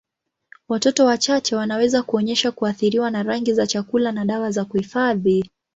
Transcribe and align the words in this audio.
Watoto 0.69 1.05
wachache 1.05 1.55
wanaweza 1.55 2.03
kuonyesha 2.03 2.51
kuathiriwa 2.51 3.11
na 3.11 3.23
rangi 3.23 3.53
za 3.53 3.67
chakula 3.67 4.11
na 4.11 4.25
dawa 4.25 4.51
za 4.51 4.65
kuhifadhi. 4.65 5.51